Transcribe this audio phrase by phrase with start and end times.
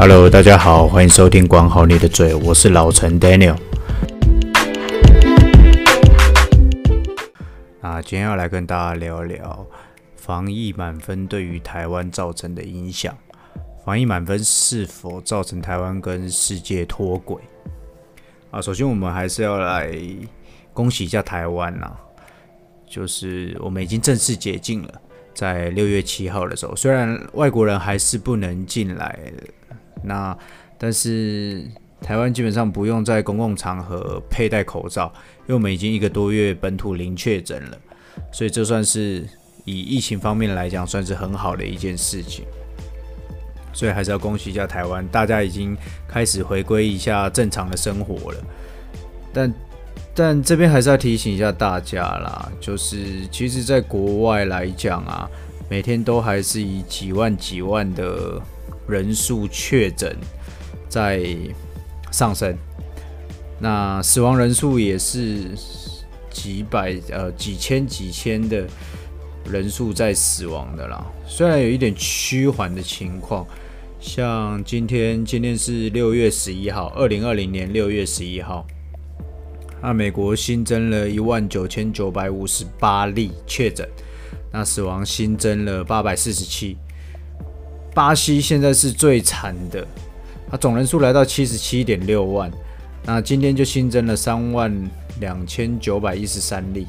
[0.00, 3.56] Hello，大家好，欢迎收听管好你的嘴，我是老陈 Daniel。
[7.80, 9.66] 啊，今天要来跟大家聊聊
[10.14, 13.12] 防疫满分对于台湾造成的影响。
[13.84, 17.42] 防疫满分是否造成台湾跟世界脱轨？
[18.52, 19.92] 啊，首先我们还是要来
[20.72, 21.90] 恭喜一下台湾呐，
[22.88, 24.94] 就是我们已经正式解禁了，
[25.34, 29.18] 在六月七号的时候，虽然外国人还是不能进来。
[30.02, 30.36] 那，
[30.78, 31.64] 但是
[32.00, 37.78] 台湾基本上不用在公共场合佩戴口罩，因为我们已经一个多月本土零确诊了，
[38.32, 39.26] 所以这算是
[39.64, 42.44] 以疫情方面来讲，算是很好的一件事情。
[43.72, 45.76] 所以还是要恭喜一下台湾，大家已经
[46.08, 48.38] 开始回归一下正常的生活了。
[49.32, 49.54] 但
[50.14, 55.28] 但这边还是要提醒一下大家啦，就是其实在国外来讲啊，
[55.68, 58.40] 每天都还是以几万几万的。
[58.88, 60.16] 人数确诊
[60.88, 61.22] 在
[62.10, 62.56] 上升，
[63.60, 65.50] 那死亡人数也是
[66.30, 68.66] 几百呃几千几千的
[69.50, 71.04] 人数在死亡的啦。
[71.26, 73.46] 虽然有一点趋缓的情况，
[74.00, 78.66] 像今天今天是六月十一号，二零二零年六月十一号，
[79.82, 83.86] 那美国新增了一万九千九百五十八例确诊，
[84.50, 86.78] 那死亡新增了八百四十七。
[87.98, 89.84] 巴西现在是最惨的，
[90.48, 92.48] 它总人数来到七十七点六万，
[93.04, 94.72] 那今天就新增了三万
[95.18, 96.86] 两千九百一十三例，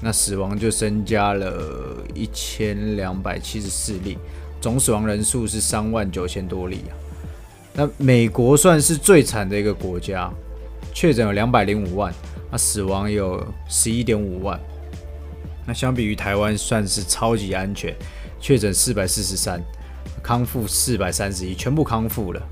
[0.00, 4.16] 那死亡就增加了一千两百七十四例，
[4.60, 6.94] 总死亡人数是三万九千多例啊。
[7.72, 10.30] 那美国算是最惨的一个国家，
[10.94, 12.14] 确诊有两百零五万，
[12.48, 14.56] 那死亡有十一点五万，
[15.66, 17.92] 那相比于台湾算是超级安全，
[18.38, 19.60] 确诊四百四十三。
[20.22, 22.42] 康复四百三十一，全部康复了，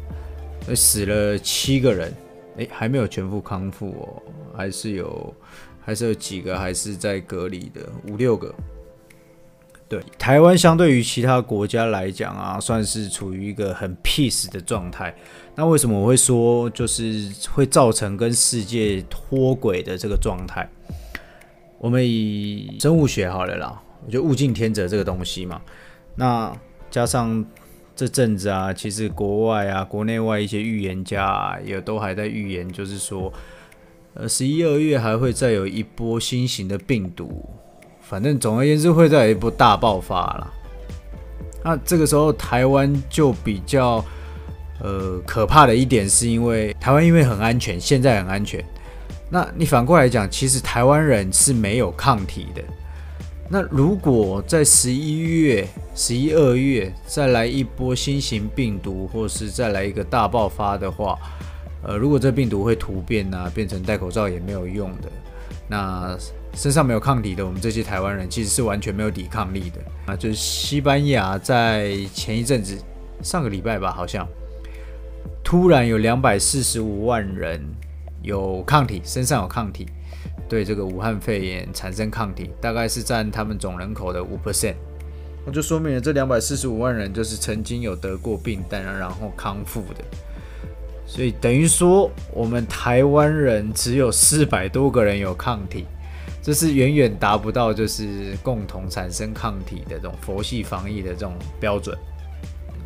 [0.74, 2.12] 死了七个人，
[2.56, 4.22] 诶，还没有全部康复哦，
[4.56, 5.34] 还是有，
[5.80, 8.54] 还是有几个还是在隔离的，五六个。
[9.88, 15.14] 对，台湾相对于其他国家来讲啊，算是处于一个很 peace 的状态。
[15.54, 20.68] 那为什么我会说就是会造成跟世界脱轨的这个状态？
[21.78, 25.60] 我们以生物学好了啦，我觉得物竞天择这个东西嘛，
[26.16, 26.52] 那。
[26.96, 27.44] 加上
[27.94, 33.30] 这阵子啊，其实国外啊、国内外一些预言家啊，也都还在预言，就是说，
[34.14, 37.46] 呃，十一二月还会再有一波新型的病毒，
[38.00, 40.50] 反正总而言之会再有一波大爆发了。
[41.62, 44.02] 那这个时候台湾就比较
[44.80, 48.64] 呃可怕的一点，是因为台湾因为很安全，现在很安全。
[49.28, 52.62] 那你反过来讲，其实台湾人是没有抗体的。
[53.48, 61.16] 那如果在十一月、十一二月再来一波新型病毒，或是再来一个大爆发的话，
[61.84, 65.08] 呃，如果这病毒会突变啊，变成戴口罩也没有用的，
[65.68, 66.18] 那
[66.54, 70.16] 身上没有抗体的，我们这些台湾人其实是完全没有抵抗力的啊。
[70.16, 72.76] 就是西班牙在前一阵子，
[73.22, 74.26] 上个礼拜吧，好像
[75.44, 77.62] 突然有两百四十五万人
[78.22, 79.86] 有抗体，身上有抗体。
[80.48, 84.74] 对这个武汉肺炎产生抗体，大概是占他们总人口的五 percent，
[85.44, 90.04] 那就说明了这两百四十五万人就是曾经有得过病，但然后康复的，
[91.06, 95.84] 所以等于说我们台湾人只有四百多个人有抗体，
[96.42, 101.96] 这是远远达不到就是共同产生抗体的这种佛系防疫的这种标准。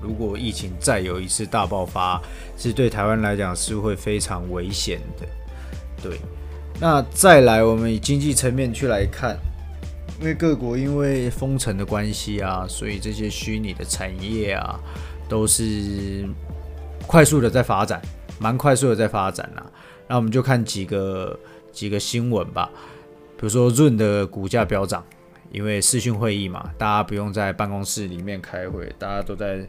[0.00, 2.19] 如果疫情再有一次大爆发，
[2.56, 5.26] 是对台湾来讲是会非常危险的，
[6.03, 6.19] 对。
[6.83, 9.37] 那再来，我们以经济层面去来看，
[10.19, 14.81] 因为各国因为封城的关系啊，所以这些虚拟的产业啊，
[15.29, 16.27] 都是
[17.07, 18.01] 快速的在发展，
[18.39, 19.71] 蛮快速的在发展啊。
[20.09, 21.39] 那我们就看几个
[21.71, 22.71] 几个新闻吧，
[23.37, 25.05] 比如说润的股价飙涨，
[25.53, 29.69] 因为视讯会议嘛，大家不用在办公室里面开会，大家都在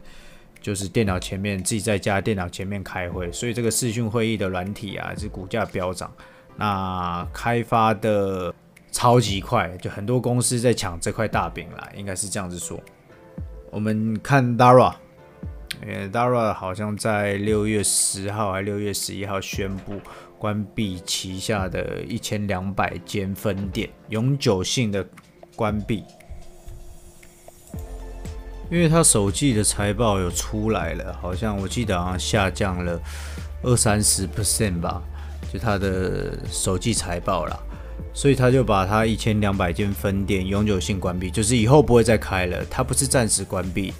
[0.62, 6.10] 就是电脑前面，自己在家电脑前面开会，所以这个视讯会议的软体啊，是股价飙涨。
[6.56, 8.54] 那开发的
[8.90, 12.78] 超级快，就很多公司在抢这块大饼啦，应该是这样子说。
[13.70, 14.94] 我们看 Dara，
[15.80, 19.98] 呃，Dara 好像在六月十号还六月十一号宣布
[20.38, 25.04] 关闭旗下的一千两百间分店，永久性的
[25.56, 26.04] 关闭，
[28.70, 33.00] 因为他首季的财报有出来了，好像我记得好像下降了
[33.62, 35.02] 二三十 percent 吧。
[35.52, 37.58] 就他的首季财报啦，
[38.14, 42.64] 所以他就把他一千两百间分店永久性关闭，就是以后不会再开了。
[42.70, 43.96] 他不是暂时关闭的，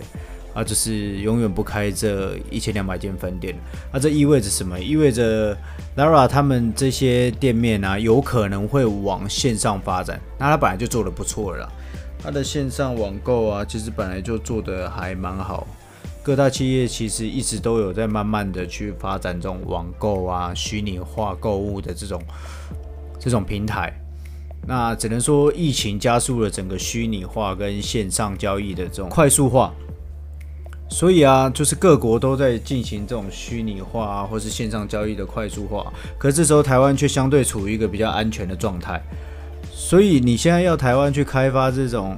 [0.54, 3.54] 啊，就是永远不开这一千两百间分店。
[3.92, 4.80] 那这意味着什么？
[4.80, 5.54] 意味着
[5.94, 10.18] Lara 他们这些店面啊，有可能会往线上发展。
[10.38, 11.70] 那他本来就做的不错了，
[12.22, 15.66] 他的线上网购啊，其实本来就做的还蛮好。
[16.22, 22.22] 各大企业其实一直都有在慢慢的去发展这种网购啊、虚拟化购物的这种
[23.18, 23.92] 这种平台。
[24.64, 29.74] 那只能说疫情加速了整个虚拟化跟线上交易的这种快速化。
[30.88, 35.92] 所以啊，就是各国都在进行这种虚拟化啊，或是线上交易的快速化。
[36.18, 39.02] 可这时候台湾却相对处于一个比较安全的状态。
[39.72, 42.16] 所以你现在要台湾去开发这种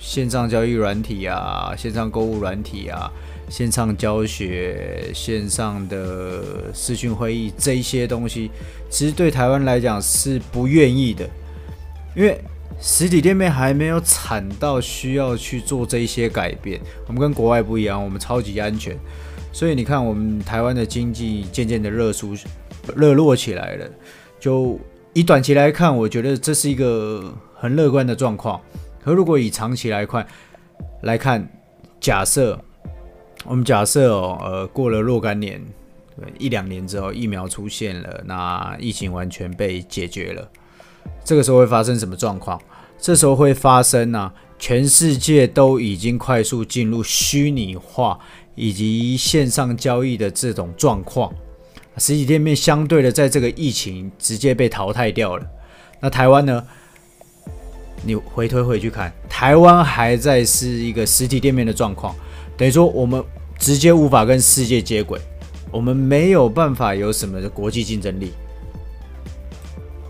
[0.00, 3.08] 线上交易软体啊、线上购物软体啊。
[3.48, 8.48] 线上教学、线上的视讯会议这些东西，
[8.88, 11.28] 其实对台湾来讲是不愿意的，
[12.14, 12.40] 因为
[12.80, 16.80] 实体店面还没有惨到需要去做这些改变。
[17.08, 18.96] 我们跟国外不一样，我们超级安全，
[19.52, 22.36] 所以你看，我们台湾的经济渐渐的热出、
[22.94, 23.86] 热络起来了。
[24.38, 24.78] 就
[25.12, 28.60] 以短期来看，我觉得这是一个很乐观的状况。
[29.02, 30.26] 可如果以长期来看，
[31.02, 31.48] 来看，
[32.00, 32.58] 假设。
[33.46, 35.64] 我们假设哦，呃，过了若干年，
[36.38, 40.46] 一两年之后，疫苗出现了，那疫情完全被解决了，
[41.24, 42.60] 这个时候会发生什么状况？
[42.98, 44.34] 这时候会发生呢、啊？
[44.58, 48.18] 全世界都已经快速进入虚拟化
[48.54, 51.32] 以及线上交易的这种状况，
[51.96, 55.46] 实体店面相对的在这个疫情直接被淘汰掉了。
[55.98, 56.62] 那台湾呢？
[58.02, 62.14] 你回推回去看，台湾还在是一个实体店面的状况。
[62.56, 63.22] 等于说，我们
[63.58, 65.20] 直接无法跟世界接轨，
[65.70, 68.32] 我们没有办法有什么的国际竞争力，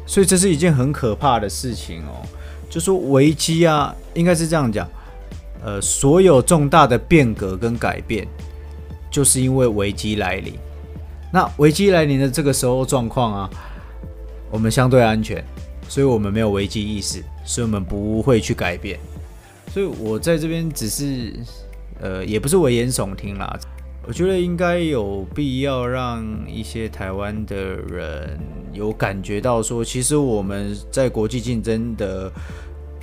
[0.06, 2.26] 所以这是一件很可怕的事情哦。
[2.68, 4.88] 就说危机啊，应该是这样讲，
[5.62, 8.26] 呃，所有重大的变革跟改变，
[9.10, 10.54] 就是因为危机来临。
[11.32, 13.50] 那危机来临的这个时候状况啊，
[14.50, 15.44] 我们相对安全，
[15.90, 18.98] 所以我们没有危机意识，所以我们不会去改变。
[19.70, 21.34] 所以我在这边只是。
[22.02, 23.60] 呃，也不是危言耸听啦，
[24.08, 28.40] 我觉得应该有必要让一些台湾的人
[28.72, 32.32] 有感觉到说，其实我们在国际竞争的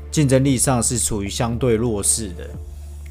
[0.09, 2.49] 竞争力上是处于相对弱势的。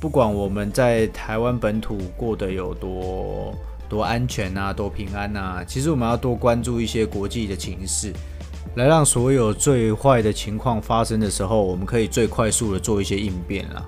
[0.01, 3.55] 不管我们在台湾本土过得有多
[3.89, 8.13] 多安全啊，多平安啊，其实我们要多关注一些国际的情势，
[8.75, 13.83] 来让所有最坏的情况发生的时候，我们可以最快速的做一些应变啦。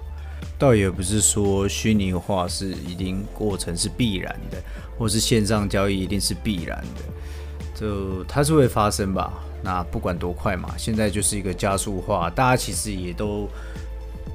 [0.59, 4.57] 倒也不是说虚拟化是一定过程是必然的，
[4.99, 9.33] 或是线上交易一定是必然的，就它是会发生吧。
[9.63, 13.49] 那不管多快嘛，现在就是一个加速化，大家其实也都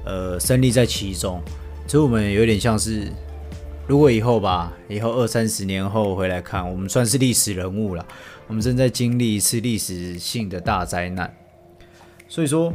[0.04, 1.42] 呃身历在其中。
[1.86, 3.12] 所以我们有点像是，
[3.86, 8.06] 如果以后吧，以后二三十年后回来看，我们算是历史人物了。
[8.46, 11.34] 我们正在经历一次历史性的大灾难，
[12.28, 12.72] 所以说。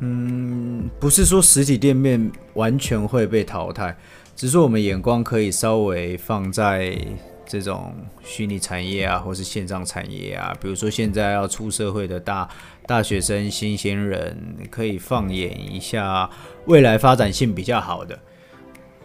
[0.00, 3.96] 嗯，不是说实体店面完全会被淘汰，
[4.36, 6.96] 只是我们眼光可以稍微放在
[7.44, 7.92] 这种
[8.22, 10.56] 虚拟产业啊，或是线上产业啊。
[10.60, 12.48] 比如说现在要出社会的大
[12.86, 14.38] 大学生、新鲜人，
[14.70, 16.30] 可以放眼一下
[16.66, 18.16] 未来发展性比较好的，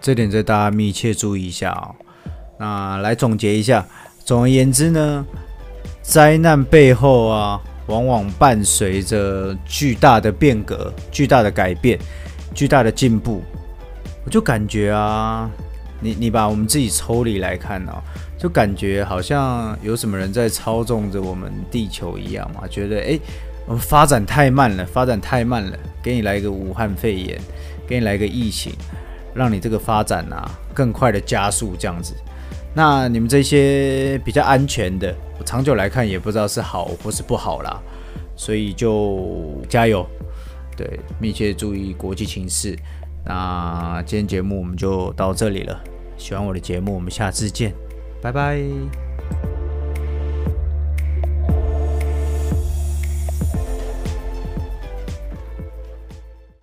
[0.04, 1.96] 这点再大家密切注意一下哦。
[2.60, 3.84] 那来总结一下，
[4.24, 5.26] 总而言之呢，
[6.04, 7.60] 灾难背后啊。
[7.88, 12.00] 往往伴随着巨大的变革、巨大的改变、
[12.56, 13.44] 巨大的进步。
[14.24, 15.52] 我就感觉啊，
[16.00, 18.02] 你你把我们自己抽离来看哦，
[18.40, 22.66] 就感觉好像有什么人在操纵着我们地球一样嘛。
[22.70, 23.20] 觉得诶，
[23.68, 27.38] 我们发展太慢了，发展太慢了，给你来一个武汉肺炎，
[27.86, 28.74] 给你来一个疫情，
[29.36, 32.14] 让你这个发展啊更快的加速这样子。
[32.76, 37.80] 那你们这些比较安全的，我长久来看也不知道是好或是不好啦，
[38.36, 40.06] 所以就加油，
[40.76, 42.76] 对，密切注意国际情势。
[43.26, 45.80] 那今天节目我们就到这里了，
[46.18, 47.74] 喜欢我的节目，我们下次见，
[48.22, 49.03] 拜拜。